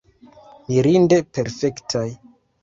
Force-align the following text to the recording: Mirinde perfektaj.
Mirinde 0.69 1.19
perfektaj. 1.39 2.09